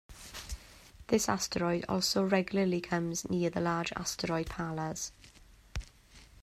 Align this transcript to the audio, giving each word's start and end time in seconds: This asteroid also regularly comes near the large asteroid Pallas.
This 1.09 1.29
asteroid 1.29 1.85
also 1.87 2.23
regularly 2.23 2.81
comes 2.81 3.29
near 3.29 3.51
the 3.51 3.61
large 3.61 3.91
asteroid 3.95 4.47
Pallas. 4.47 5.11